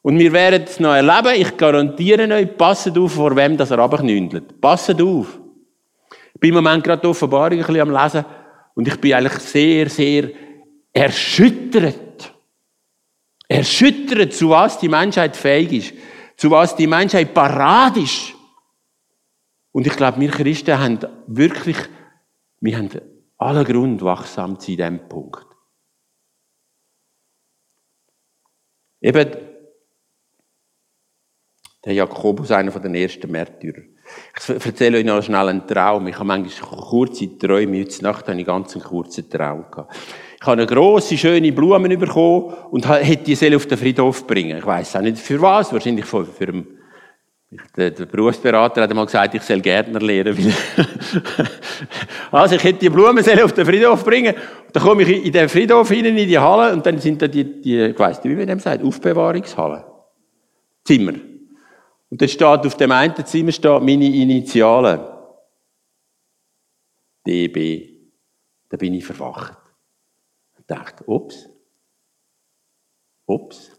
[0.03, 3.79] Und wir werden es noch erleben, ich garantiere euch, passet auf, vor wem das er
[3.79, 4.61] abknündelt.
[4.61, 5.39] Passet auf.
[6.35, 8.25] Ich bin im Moment gerade die Offenbarung ein bisschen am Lesen
[8.75, 10.31] und ich bin eigentlich sehr, sehr
[10.93, 12.33] erschüttert.
[13.49, 15.95] Erschüttert, zu was die Menschheit fähig ist.
[16.37, 18.35] Zu was die Menschheit parat ist.
[19.73, 21.77] Und ich glaube, wir Christen haben wirklich,
[22.61, 22.91] wir haben
[23.39, 25.47] allen Grund, wachsam zu sein in diesem Punkt.
[29.01, 29.37] Eben,
[31.85, 33.97] der Jakobus, einer von den ersten Märtyrern.
[34.37, 36.07] Ich erzähle euch noch schnell einen Traum.
[36.09, 37.81] Ich habe manchmal kurze Träume.
[37.81, 39.71] Heute Nacht hatte ich einen ganz kurzen Traum.
[39.71, 39.95] Gehabt.
[40.41, 44.59] Ich habe eine grosse, schöne Blumen bekommen und hätte die Seele auf den Friedhof bringen.
[44.59, 45.73] Ich weiß auch nicht für was.
[45.73, 46.65] Wahrscheinlich für, für
[47.77, 50.37] der, Berufsberater hat einmal gesagt, ich soll Gärtner lernen.
[52.31, 54.35] also ich hätte die Blumenseele auf den Friedhof bringen.
[54.73, 57.61] Dann komme ich in den Friedhof hinein, in die Halle, und dann sind da die,
[57.61, 59.87] die ich weiss nicht, wie man dem sagt, Aufbewahrungshalle.
[60.85, 61.15] Zimmer.
[62.11, 65.01] Und dann steht auf dem einen Zimmer steht meine Initialen.
[67.27, 67.89] DB.
[68.69, 69.68] Da bin ich verwacht.
[70.69, 71.49] Dachte, ups.
[73.27, 73.73] Ups.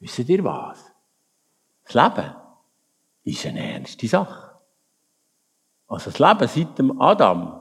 [0.00, 0.92] Wisst ihr was?
[1.84, 2.34] Das Leben
[3.24, 4.50] ist eine ernste Sache.
[5.86, 7.60] Also das Leben seit dem Adam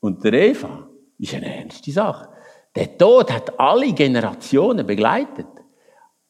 [0.00, 2.28] und der Eva ist eine ernste Sache.
[2.74, 5.46] Der Tod hat alle Generationen begleitet.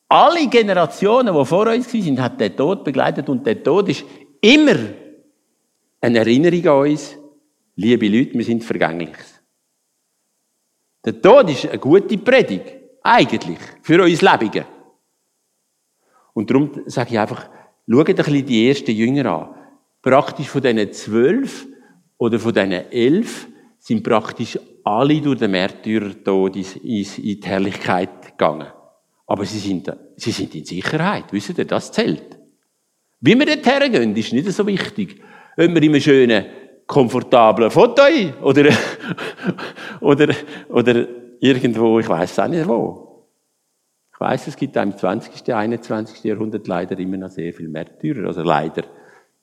[0.09, 4.05] Alle Generationen, die vor uns waren, hat der Tod begleitet und der Tod ist
[4.41, 4.77] immer
[6.01, 7.17] eine Erinnerung an uns,
[7.75, 9.17] liebe Leute, wir sind vergänglich.
[11.07, 12.67] Der Tod ist eine gute Predigt,
[13.01, 14.67] eigentlich, für uns Lebige.
[16.35, 17.49] Und darum sage ich einfach,
[17.89, 19.55] schaut ein bisschen die ersten Jünger an.
[20.03, 21.65] Praktisch von diesen zwölf
[22.19, 23.47] oder von diesen elf
[23.79, 28.67] sind praktisch alle durch den Märtyrertod in die Herrlichkeit gegangen.
[29.29, 31.33] Aber sie sind, sie sind in Sicherheit.
[31.33, 32.37] Wisst ihr, das zählt.
[33.21, 35.21] Wie wir dort hergehen, ist nicht so wichtig.
[35.57, 36.47] Ob wir in einem schönen,
[36.87, 38.03] komfortablen Foto
[38.43, 38.71] oder,
[40.01, 40.35] oder,
[40.69, 41.07] oder
[41.41, 43.29] irgendwo, ich weiß auch nicht wo.
[44.13, 46.25] Ich weiß, es gibt im 20., 21.
[46.25, 48.85] Jahrhundert leider immer noch sehr viel Märtyrer, also leider.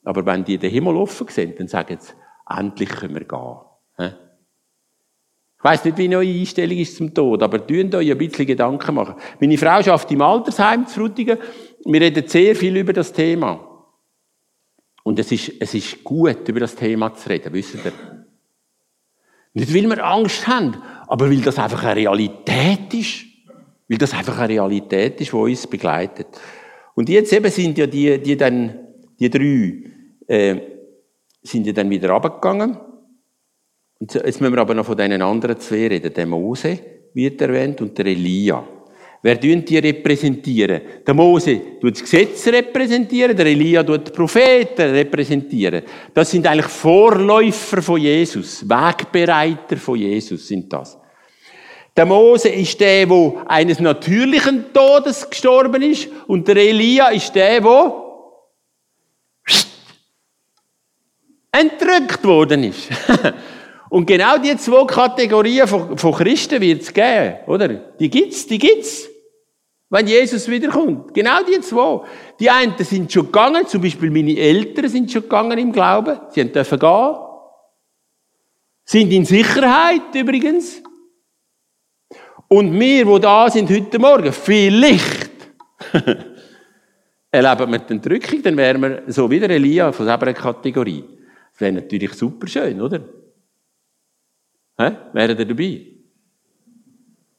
[0.03, 2.13] Aber wenn die den Himmel offen sehen, dann sagen sie,
[2.49, 4.13] endlich können wir gehen.
[5.63, 8.95] Ich weiss nicht, wie eure Einstellung ist zum Tod, aber tun euch ein bisschen Gedanken
[8.95, 9.15] machen.
[9.39, 11.37] Meine Frau schafft im Altersheim zu Frutigen.
[11.85, 13.87] Wir reden sehr viel über das Thema.
[15.03, 17.93] Und es ist, es ist gut, über das Thema zu reden, wisst ihr?
[19.53, 20.75] Nicht, weil wir Angst haben,
[21.07, 23.25] aber weil das einfach eine Realität ist.
[23.87, 26.27] Weil das einfach eine Realität ist, die uns begleitet.
[26.95, 28.79] Und jetzt eben sind ja die, die dann,
[29.19, 29.91] die drei,
[30.27, 30.61] äh,
[31.41, 32.77] sind ja dann wieder runtergegangen.
[33.99, 36.13] Und jetzt müssen wir aber noch von den anderen zwei reden.
[36.13, 36.79] Der Mose
[37.13, 38.67] wird erwähnt und der Elia.
[39.25, 40.81] Wer tun die repräsentieren?
[41.07, 45.81] Der Mose tut das Gesetz repräsentieren, der Elia tut die Propheten repräsentieren.
[46.13, 50.99] Das sind eigentlich Vorläufer von Jesus, Wegbereiter von Jesus sind das.
[51.95, 57.63] Der Mose ist der, wo eines natürlichen Todes gestorben ist, und der Elia ist der,
[57.63, 58.03] wo
[61.49, 62.89] entrückt worden ist.
[63.89, 67.67] Und genau die zwei Kategorien von, Christen wird es geben, oder?
[67.67, 69.12] Die gibt's, die gibt's.
[69.93, 71.13] Wenn Jesus wiederkommt.
[71.13, 72.01] Genau die zwei.
[72.39, 76.19] Die einen sind schon gegangen, zum Beispiel meine Eltern sind schon gegangen im Glauben.
[76.29, 77.15] Sie dürfen gehen.
[78.85, 80.81] Sind in Sicherheit übrigens.
[82.47, 85.29] Und wir, die da sind heute Morgen, vielleicht
[87.31, 91.03] erleben wir die Entrückung, dann wären wir so wie der Elia von dieser Kategorie.
[91.51, 92.99] Das wäre natürlich super schön, oder?
[94.75, 94.91] Hä?
[95.13, 95.92] Wären ihr dabei?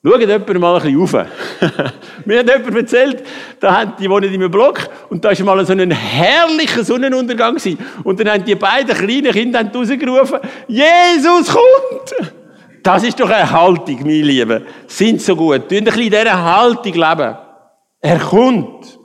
[0.07, 1.13] Schaut jemand mal ein bisschen rauf.
[2.27, 3.25] Mir hat jemand erzählt,
[3.59, 7.55] da haben die wohnen in einem Block und da war mal so ein herrlicher Sonnenuntergang
[7.55, 7.79] gewesen.
[8.03, 12.33] Und dann haben die beiden kleinen Kinder rausgerufen, Jesus kommt!
[12.83, 14.67] Das ist doch eine Haltung, meine Lieben.
[14.87, 15.71] Sind so gut.
[15.71, 17.37] Tun ein bisschen in dieser Haltung leben.
[18.03, 18.99] Er kommt.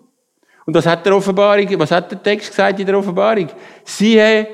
[0.66, 3.48] Und das hat der Offenbarung, was hat der Text gesagt in der Offenbarung?
[3.86, 4.50] Siehe,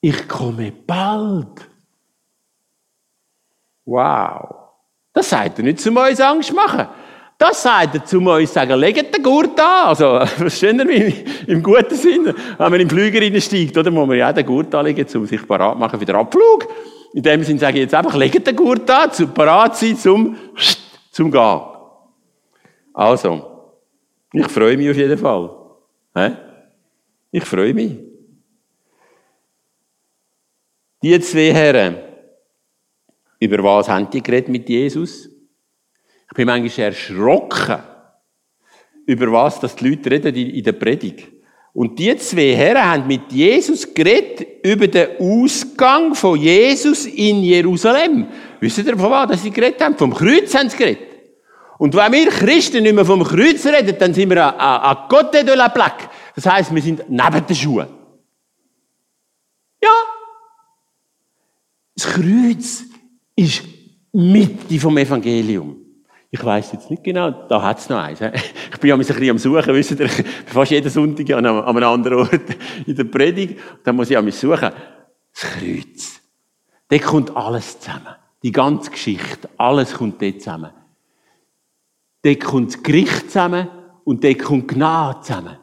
[0.00, 1.70] ich komme bald.
[3.84, 4.65] Wow.
[5.16, 6.88] Das sagt er nicht zum uns Angst machen.
[7.38, 9.86] Das sagt er zum uns sagen, legt den Gurt an.
[9.88, 12.34] Also, verstehen Sie Im guten Sinne.
[12.58, 15.78] Wenn man im Flüger reinsteigt, oder, muss man ja den Gurt anlegen, um sich parat
[15.78, 16.68] machen für den Abflug.
[17.14, 20.36] In dem Sinne sage ich jetzt einfach, legt den Gurt an, zum parat sein, zum,
[21.10, 21.60] zum Gehen.
[22.92, 23.72] Also,
[24.34, 25.50] ich freue mich auf jeden Fall.
[27.30, 28.00] Ich freue mich.
[31.02, 32.05] Die zwei Herren,
[33.38, 35.28] über was haben die geredet mit Jesus?
[36.28, 37.78] Ich bin manchmal erschrocken,
[39.06, 41.28] über was dass die Leute reden in der Predigt.
[41.72, 48.28] Und die zwei Herren haben mit Jesus geredet über den Ausgang von Jesus in Jerusalem.
[48.60, 49.96] Wisst ihr, von was sie geredet haben?
[49.96, 51.06] Vom Kreuz haben sie geredet.
[51.78, 55.54] Und wenn wir Christen nicht mehr vom Kreuz reden, dann sind wir à côté de
[55.54, 56.08] la plaque.
[56.34, 57.88] Das heisst, wir sind neben den Schuhen.
[59.82, 59.90] Ja.
[61.94, 62.84] Das Kreuz
[63.36, 63.62] ist
[64.12, 65.76] Mitte vom Evangelium.
[66.30, 68.20] Ich weiß jetzt nicht genau, da hat es noch eins.
[68.20, 70.08] Ich bin ja ein bisschen am Suchen, wisst ihr,
[70.46, 73.58] fast jeden Sonntag an einem, an einem anderen Ort in der Predigt.
[73.84, 74.70] Da muss ich an mich suchen.
[75.32, 76.20] Das Kreuz.
[76.88, 78.14] Da kommt alles zusammen.
[78.42, 80.70] Die ganze Geschichte, alles kommt dort zusammen.
[82.22, 83.68] Dort kommt das Gericht zusammen
[84.04, 85.56] und dort kommt Gnade zusammen.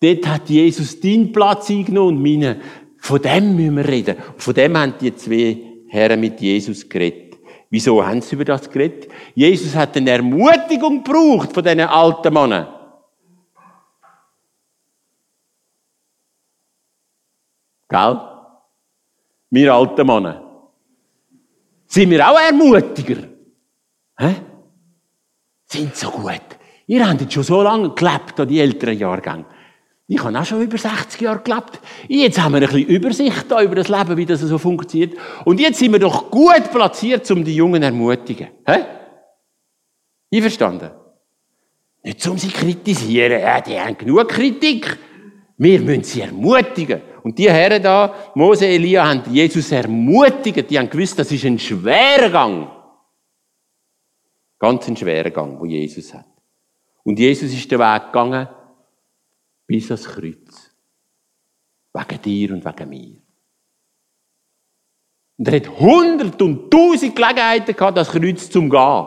[0.00, 2.60] Dort hat Jesus deinen Platz eingenommen und meinen.
[2.98, 4.16] Von dem müssen wir reden.
[4.36, 7.38] Von dem haben die zwei Herren mit Jesus geredet.
[7.68, 9.10] Wieso haben sie über das geredet?
[9.34, 12.68] Jesus hat eine Ermutigung gebraucht von diesen alten Männern.
[17.88, 18.20] Gell?
[19.50, 20.44] Wir alten Männer.
[21.86, 23.28] Sind wir auch Ermutiger?
[24.16, 24.34] Hä?
[25.66, 26.40] Sind so gut.
[26.86, 29.44] Ihr habt jetzt schon so lange gelebt, an die älteren Jahrgänge.
[30.12, 31.78] Ich habe auch schon über 60 Jahre gelebt.
[32.08, 35.16] Jetzt haben wir ein bisschen Übersicht über das Leben, wie das so funktioniert.
[35.44, 38.48] Und jetzt sind wir doch gut platziert, um die Jungen zu ermutigen.
[38.66, 38.86] Hä?
[40.34, 40.90] Einverstanden?
[42.02, 43.40] Nicht um sie zu kritisieren.
[43.40, 44.98] Ja, die haben genug Kritik.
[45.56, 47.02] Wir müssen sie ermutigen.
[47.22, 50.68] Und die Herren da, Mose, Elia, haben Jesus ermutigt.
[50.68, 52.68] Die haben gewusst, das ist ein schwerer Gang.
[54.58, 56.26] Ganz ein schwerer Gang, wo Jesus hat.
[57.04, 58.48] Und Jesus ist den Weg gegangen,
[59.70, 60.74] bis ans Kreuz.
[61.92, 63.22] Wegen dir und wegen mir.
[65.38, 69.06] Und er hat hundert und tausend Gelegenheiten gehabt, das Kreuz zum gehen.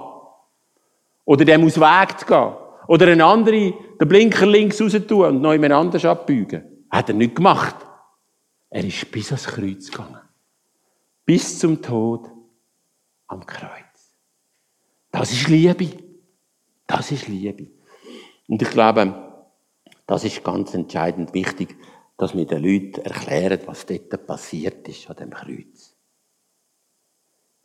[1.26, 2.54] Oder dem aus Weg zu gehen.
[2.88, 6.86] Oder einen anderen den Blinker links raus tun und noch jemand anders abbiegen.
[6.90, 7.76] Hat er nicht gemacht.
[8.70, 10.22] Er ist bis ans Kreuz gegangen.
[11.26, 12.30] Bis zum Tod
[13.28, 14.16] am Kreuz.
[15.12, 15.90] Das ist Liebe.
[16.88, 17.68] Das ist Liebe.
[18.48, 19.33] Und ich glaube,
[20.06, 21.78] das ist ganz entscheidend wichtig,
[22.18, 25.96] dass wir den Leuten erklären, was dort passiert ist an dem Kreuz.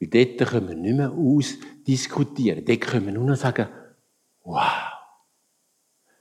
[0.00, 2.64] Weil dort können wir nicht mehr ausdiskutieren.
[2.64, 3.68] Dort können wir nur noch sagen,
[4.44, 4.92] wow.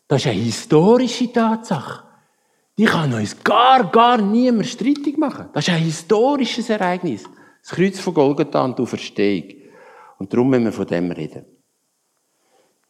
[0.07, 2.03] Das ist eine historische Tatsache.
[2.77, 5.49] Die kann uns gar, gar niemand streitig machen.
[5.53, 7.23] Das ist ein historisches Ereignis.
[7.61, 9.49] Das Kreuz von Golgatha und die Auferstehung.
[10.19, 11.45] Und darum müssen wir von dem reden.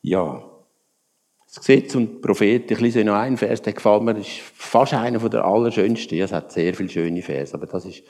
[0.02, 0.57] Ja.
[1.48, 4.42] Das Gesetz und die Propheten, ich lese noch einen Vers, der gefällt mir, das ist
[4.54, 6.18] fast einer der allerschönsten.
[6.18, 8.04] Ja, es hat sehr viele schöne Vers, aber das ist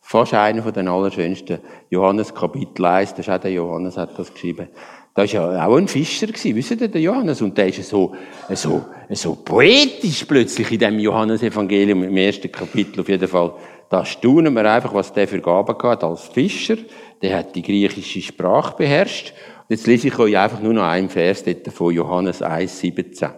[0.00, 1.58] fast einer der allerschönsten.
[1.90, 4.68] Johannes Kapitel 1, das ist auch der Johannes hat das geschrieben.
[5.14, 7.42] Da war ja auch ein Fischer gewesen, wisst ihr, der Johannes?
[7.42, 8.14] Und der ist so,
[8.50, 13.54] so, so poetisch plötzlich in dem Johannesevangelium im ersten Kapitel auf jeden Fall.
[13.90, 16.76] Da staunen wir einfach, was der für Gaben hat als Fischer.
[17.22, 19.32] Der hat die griechische Sprache beherrscht
[19.68, 23.30] Jetzt lese ich euch einfach nur noch einen Vers dort von Johannes 1, 17.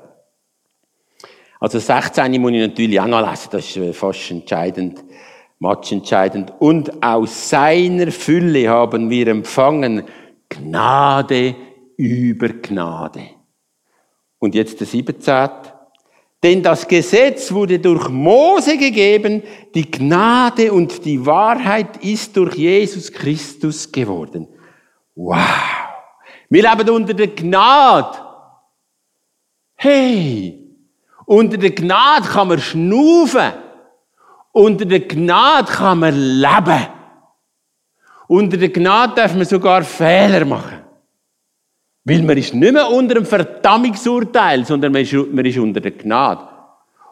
[1.60, 5.04] Also 16 muss ich natürlich auch noch lesen, das ist äh, fast entscheidend,
[5.58, 6.52] matchentscheidend.
[6.58, 10.02] Und aus seiner Fülle haben wir empfangen
[10.48, 11.54] Gnade
[11.96, 13.22] über Gnade.
[14.38, 15.48] Und jetzt der 17.
[16.42, 19.42] Denn das Gesetz wurde durch Mose gegeben,
[19.74, 24.46] die Gnade und die Wahrheit ist durch Jesus Christus geworden.
[25.14, 25.85] Wow!
[26.48, 28.18] Wir leben unter der Gnade.
[29.74, 30.62] Hey!
[31.26, 33.52] Unter der Gnade kann man schnaufen.
[34.52, 36.86] Unter der Gnade kann man leben.
[38.28, 40.82] Unter der Gnade darf man sogar Fehler machen.
[42.04, 45.90] Weil man ist nicht mehr unter einem Verdammungsurteil, sondern man ist, man ist unter der
[45.90, 46.48] Gnade.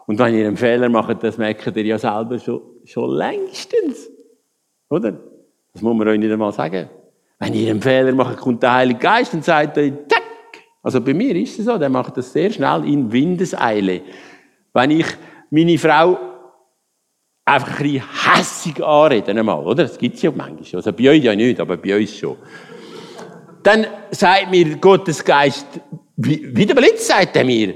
[0.05, 4.09] Und wenn ihr einen Fehler macht, das merkt ihr ja selber schon, schon längstens.
[4.89, 5.13] Oder?
[5.73, 6.89] Das muss man euch nicht einmal sagen.
[7.39, 10.23] Wenn ihr einen Fehler macht, kommt der Heilige Geist und sagt euch, zack.
[10.81, 14.01] Also bei mir ist es so, der macht das sehr schnell in Windeseile.
[14.73, 15.07] Wenn ich
[15.49, 16.17] meine Frau
[17.43, 18.03] einfach ein bisschen
[18.35, 19.83] hässig anrede, einmal, oder?
[19.83, 20.75] Das gibt's ja manchmal.
[20.75, 22.37] Also bei euch ja nicht, aber bei uns schon.
[23.63, 25.67] Dann sagt mir Gottes Geist,
[26.17, 27.73] wie der Blitz sagt er mir,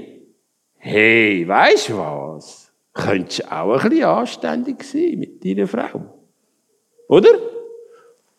[0.76, 2.72] hey, weisst was?
[2.92, 6.02] Könntest du auch ein bisschen anständig sein mit deiner Frau?
[7.08, 7.30] Oder?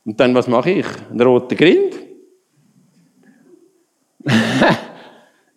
[0.06, 0.86] Und dann, was mache ich?
[1.12, 2.00] Ein roter Grind?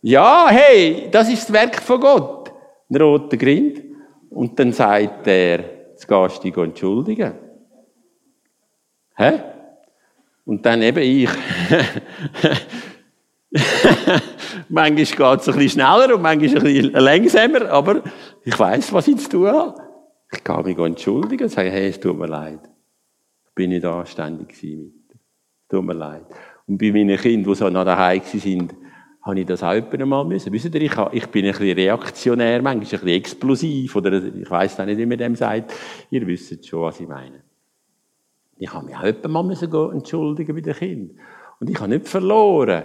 [0.02, 2.52] ja, hey, das ist das Werk von Gott.
[2.90, 3.82] Ein roter Grind.
[4.30, 7.34] Und dann sagt er, jetzt gehst du dich entschuldigen.
[9.16, 9.40] Hä?
[10.44, 11.30] Und dann eben ich.
[14.68, 18.02] manchmal geht es ein bisschen schneller und manchmal ein bisschen langsamer, aber
[18.44, 19.80] ich weiß, was ich zu tun habe.
[20.32, 22.60] Ich kann mich entschuldigen und sagen, hey, es tut mir leid.
[23.54, 25.20] Ich bin nicht anständig gewesen mit
[25.68, 26.24] tut mir leid.
[26.66, 28.74] Und bei meinen Kindern, die so nach daheim sind,
[29.22, 30.52] habe ich das auch einmal müssen.
[30.52, 34.80] Wisst ihr, ich, ich bin ein bisschen reaktionär, manchmal ein bisschen explosiv, oder ich weiss
[34.80, 35.72] auch nicht, wie man dem sagt.
[36.10, 37.44] Ihr wisst schon, was ich meine.
[38.56, 41.16] Ich habe mich auch mal müssen entschuldigen bei den Kindern.
[41.60, 42.82] Und ich habe nicht verloren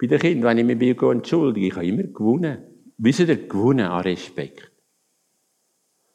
[0.00, 1.68] bei den Kindern, wenn ich mich entschuldige.
[1.68, 2.58] Ich habe immer gewonnen.
[2.98, 4.72] Wisst ihr, gewonnen an Respekt.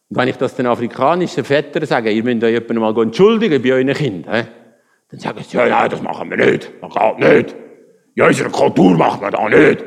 [0.10, 3.74] Und wenn ich das den afrikanischen Vätern sage, ihr müsst euch jemanden mal entschuldigen bei
[3.74, 4.48] euren Kindern,
[5.10, 6.72] dann sagen sie, ja, nein, das machen wir nicht.
[6.82, 7.56] Das geht nicht.
[8.16, 9.84] In unserer Kultur machen wir das nicht.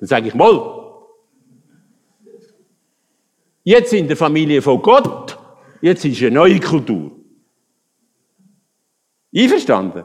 [0.00, 0.78] Dann sage ich mal,
[3.64, 5.38] jetzt in der Familie von Gott,
[5.80, 7.10] jetzt ist eine neue Kultur.
[9.34, 10.04] Einverstanden?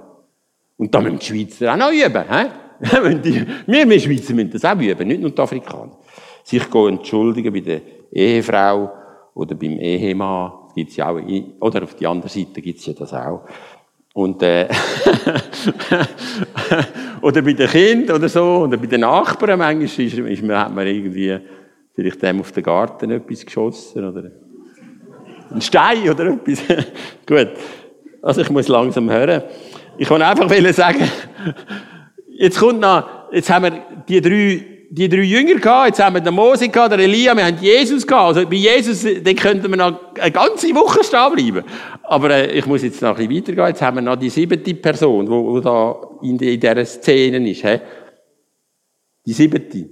[0.77, 2.23] Und da müssen die Schweizer auch noch üben.
[2.29, 2.49] He?
[3.67, 5.97] wir, wir Schweizer müssen das auch üben, nicht nur die Afrikaner.
[6.43, 8.91] Sich entschuldigen bei der Ehefrau
[9.33, 10.51] oder beim Ehemann.
[10.75, 11.19] Gibt's ja auch,
[11.59, 13.41] oder auf die andere Seite gibt's ja das auch.
[14.13, 14.67] Und, äh,
[17.21, 20.87] oder bei den Kindern oder so, oder bei den Nachbarn manchmal ist, ist, hat man
[20.87, 21.39] irgendwie
[21.95, 24.31] vielleicht dem auf den Garten etwas geschossen, oder
[25.51, 26.63] ein Stein oder etwas.
[27.25, 27.49] Gut.
[28.21, 29.43] Also ich muss langsam hören.
[29.97, 31.09] Ich kann einfach sagen,
[32.29, 36.21] jetzt kommt noch, jetzt haben wir die drei, die drei Jünger gehabt, jetzt haben wir
[36.21, 38.37] den Mose gehabt, den Elia, wir haben Jesus gehabt.
[38.37, 41.67] Also bei Jesus, den könnten wir noch eine ganze Woche stehen bleiben.
[42.03, 43.67] Aber äh, ich muss jetzt noch ein bisschen weitergehen.
[43.67, 47.49] Jetzt haben wir noch die siebte Person, die, die da in, die, in dieser Szene
[47.49, 47.65] ist.
[47.65, 47.77] He?
[49.25, 49.89] Die siebte.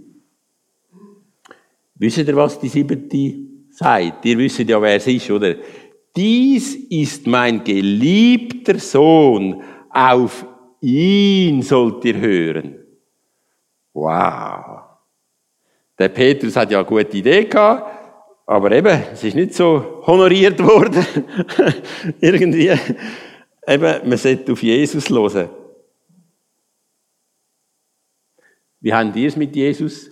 [1.95, 3.36] Wisst ihr, was die siebte
[3.71, 4.25] sagt?
[4.25, 5.56] Ihr wisst ja, wer es ist, oder?
[6.15, 10.45] dies ist mein geliebter Sohn, auf
[10.82, 12.75] ihn sollt ihr hören.
[13.93, 14.82] Wow.
[15.97, 17.99] Der Petrus hat ja eine gute Idee gehabt,
[18.45, 21.06] aber eben, es ist nicht so honoriert worden.
[22.19, 22.71] Irgendwie.
[23.67, 25.49] Eben, man sollte auf Jesus hören.
[28.80, 30.10] Wie haben ihr es mit Jesus?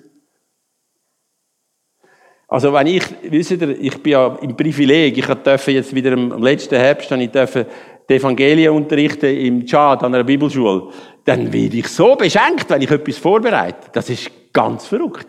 [2.47, 6.41] Also wenn ich, wisst ihr, ich bin ja im Privileg, ich durfte jetzt wieder am
[6.41, 7.67] letzten Herbst, ich durfte
[8.09, 10.91] die Evangelien unterrichten im Tschad an einer Bibelschule,
[11.29, 13.89] dann werde ich so beschenkt, wenn ich etwas vorbereite.
[13.93, 15.27] Das ist ganz verrückt.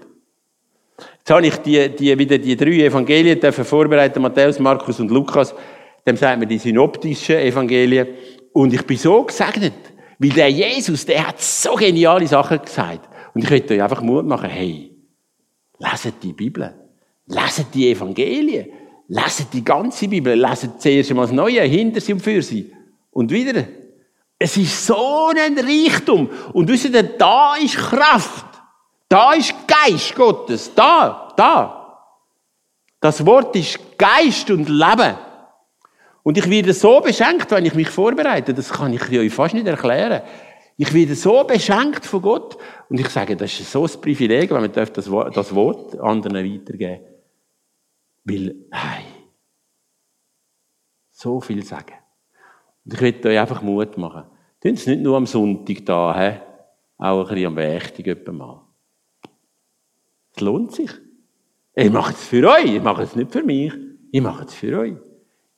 [1.18, 5.54] Jetzt habe ich die, die, wieder die drei Evangelien dürfen vorbereiten, Matthäus, Markus und Lukas.
[6.06, 8.08] Dem sagt man die synoptischen Evangelien.
[8.54, 9.74] Und ich bin so gesegnet,
[10.18, 13.06] weil der Jesus, der hat so geniale Sachen gesagt.
[13.34, 14.96] Und ich möchte euch einfach Mut machen, hey,
[15.78, 16.72] leset die Bibel.
[17.26, 18.68] Leset die Evangelien.
[19.08, 20.34] Leset die ganze Bibel.
[20.34, 22.72] Leset zuerst einmal das Neue, hinter sie und für sie.
[23.10, 23.66] Und wieder.
[24.42, 26.30] Es ist so ein Reichtum.
[26.54, 28.46] Und wisst ihr, da ist Kraft.
[29.06, 30.74] Da ist Geist Gottes.
[30.74, 32.06] Da, da.
[33.00, 35.14] Das Wort ist Geist und Leben.
[36.22, 38.54] Und ich werde so beschenkt, wenn ich mich vorbereite.
[38.54, 40.22] Das kann ich euch fast nicht erklären.
[40.78, 42.56] Ich werde so beschenkt von Gott.
[42.88, 47.10] Und ich sage, das ist so ein Privileg, wenn man das Wort anderen weitergeben darf.
[48.24, 49.04] Weil, hey,
[51.10, 51.94] so viel sagen.
[52.90, 54.24] Und ich möchte euch einfach Mut machen.
[54.60, 56.40] Tun es nicht nur am Sonntag da, he?
[56.98, 58.62] auch ein bisschen am Wächtig mal.
[60.34, 60.90] Es lohnt sich.
[61.76, 63.72] Ich mache es für euch, ich mache es nicht für mich.
[64.10, 64.94] Ich mache es für euch.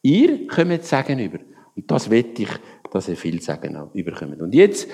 [0.02, 1.38] Ihr kommt Sagen über.
[1.74, 2.50] Und das wette ich,
[2.92, 4.42] dass ihr viel Sagen überkommt.
[4.42, 4.90] Und jetzt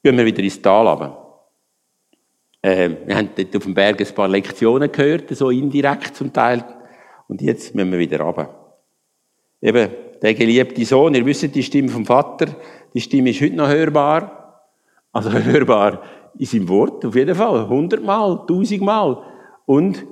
[0.00, 1.48] gehen wir wieder ins Tal runter.
[2.62, 6.64] Äh, wir haben dort auf dem Berg ein paar Lektionen gehört, so indirekt zum Teil.
[7.26, 8.76] Und jetzt müssen wir wieder runter.
[9.60, 9.90] Eben,
[10.22, 12.46] der geliebte Sohn, ihr wisst die Stimme vom Vater,
[12.94, 14.62] die Stimme ist heute noch hörbar.
[15.12, 16.02] Also hörbar
[16.38, 17.68] in seinem Wort, auf jeden Fall.
[17.68, 19.22] Hundertmal, tausendmal.
[19.66, 20.04] Und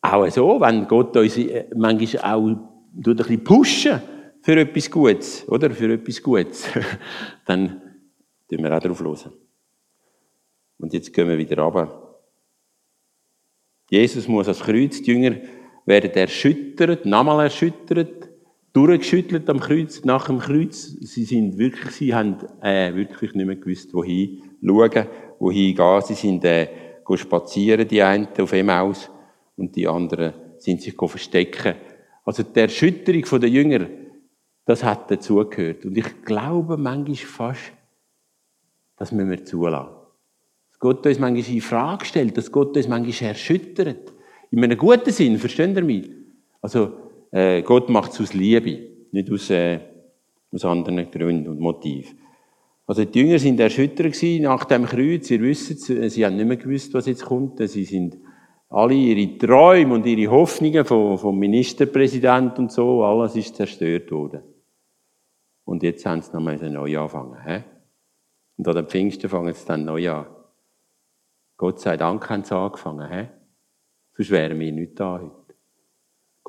[0.00, 2.58] auch so, wenn Gott uns äh, manchmal auch ein
[2.94, 4.02] bisschen pushen
[4.42, 5.70] für etwas Gutes, oder?
[5.70, 6.68] Für etwas Gutes,
[7.46, 7.80] dann
[8.48, 9.28] tun wir auch drauf los.
[10.78, 12.18] Und jetzt gehen wir wieder runter.
[13.90, 15.36] Jesus muss ans Kreuz, die Jünger
[15.84, 18.29] werden erschüttert, nochmal erschüttert,
[18.72, 20.82] durchgeschüttelt am Kreuz, nach dem Kreuz.
[21.00, 25.06] Sie sind wirklich, sie haben äh, wirklich nicht mehr gewusst, wohin schauen,
[25.38, 26.02] wohin gehen.
[26.02, 26.68] Sie sind äh,
[27.14, 29.10] spazieren, die einen auf Emmaus
[29.56, 31.74] und die anderen sind sich verstecken.
[32.24, 33.86] Also die Erschütterung der Jünger,
[34.64, 35.84] das hat dazugehört.
[35.84, 37.72] Und ich glaube manchmal fast,
[38.96, 39.96] das müssen wir zulassen.
[40.68, 44.12] Dass Gott uns manchmal in Frage stellt, dass Gott uns manchmal erschüttert.
[44.52, 46.10] In einem guten Sinn, versteht ihr mich?
[46.60, 48.78] Also, äh, Gott macht es aus Liebe,
[49.12, 49.80] nicht aus, äh,
[50.52, 52.18] Aus anderen Gründen und Motiven.
[52.86, 55.30] Also die Jünger sind erschüttert gewesen nach dem Kreuz.
[55.30, 57.60] Ihr wisst, sie haben nicht mehr gewusst, was jetzt kommt.
[57.68, 58.18] Sie sind
[58.68, 64.42] alle ihre Träume und ihre Hoffnungen vom, vom Ministerpräsident und so, alles ist zerstört worden.
[65.64, 67.36] Und jetzt haben sie nochmal neu anfangen.
[67.44, 67.62] He?
[68.56, 70.26] Und an den Pfingsten fangen sie dann neu an.
[71.56, 73.08] Gott sei Dank haben sie angefangen.
[73.08, 73.28] He?
[74.16, 75.39] Sonst wären wir nicht da heute.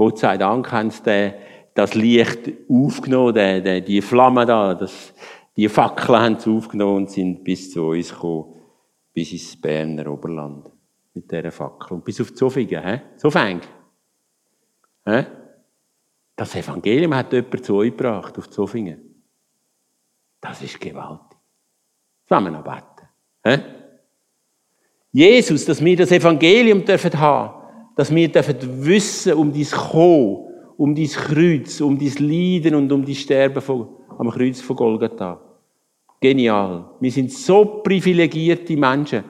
[0.01, 1.31] Gott sei Dank haben sie
[1.75, 5.13] das Licht aufgenommen, die, die, die Flamme da, das,
[5.55, 8.51] die Fackeln haben sie aufgenommen und sind bis zu uns gekommen,
[9.13, 10.71] bis ins Berner Oberland.
[11.13, 11.93] Mit dieser Fackel.
[11.93, 13.01] Und bis auf Zofingen, hä?
[13.15, 13.61] Zofeng.
[15.05, 15.25] Hä?
[16.35, 19.21] Das Evangelium hat jemand zu euch gebracht, auf Zofingen.
[20.39, 21.37] Das ist gewaltig.
[22.27, 23.07] Zusammen beten.
[23.43, 23.59] Hä?
[25.11, 27.60] Jesus, dass wir das Evangelium dürfen haben,
[28.01, 30.37] dass wir dürfen wissen um dein Kommen,
[30.75, 35.39] um dein Kreuz, um dein Leiden und um dein Sterben von am Kreuz von Golgatha.
[36.19, 36.85] Genial.
[36.99, 39.23] Wir sind so privilegierte Menschen.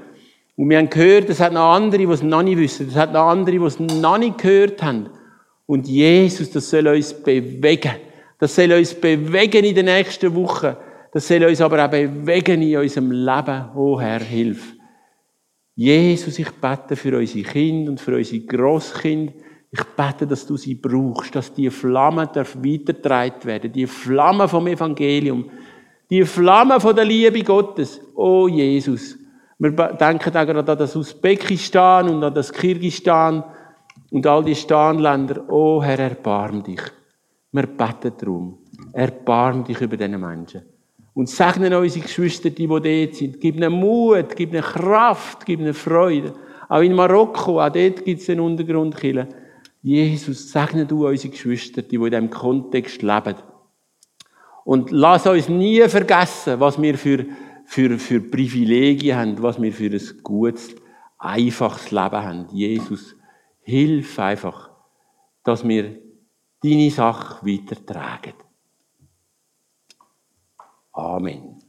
[0.56, 2.88] Und wir haben gehört, es hat noch andere, die es noch nicht wissen.
[2.88, 5.10] Es hat noch andere, die es noch nicht gehört haben.
[5.66, 7.96] Und Jesus, das soll uns bewegen.
[8.40, 10.78] Das soll uns bewegen in den nächsten Wochen.
[11.12, 13.66] Das soll uns aber auch bewegen in unserem Leben.
[13.76, 14.76] Oh Herr, hilf.
[15.82, 19.34] Jesus, ich bete für unsere Kinder und für unsere Grosskinder.
[19.72, 25.50] Ich bete, dass du sie brauchst, dass die Flamme weitergetragen werden, die Flamme vom Evangelium,
[26.08, 28.00] die Flamme von der Liebe Gottes.
[28.14, 29.18] Oh Jesus.
[29.58, 33.44] Wir denken auch gerade an das Usbekistan und an das Kirgistan
[34.12, 35.50] und all die Stanländer.
[35.50, 36.82] Oh Herr, erbarm dich.
[37.52, 38.60] Wir beten darum.
[38.94, 40.62] Erbarm dich über diese Menschen.
[41.14, 43.42] Und segne unsere Geschwister, die, die dort sind.
[43.42, 46.34] Gib ihnen Mut, gib ihnen Kraft, gib ihnen Freude.
[46.70, 49.28] Auch in Marokko, auch dort gibt es einen Untergrundkiller.
[49.82, 53.36] Jesus, segne du unsere Geschwister, die, die in diesem Kontext leben.
[54.64, 57.26] Und lass uns nie vergessen, was wir für,
[57.66, 60.76] für, für Privilegien haben, was wir für ein gutes,
[61.18, 62.48] einfaches Leben haben.
[62.52, 63.16] Jesus,
[63.62, 64.72] hilf einfach,
[65.44, 65.98] dass wir
[66.64, 68.34] deine Sache weitertragen.
[70.96, 71.61] Amen.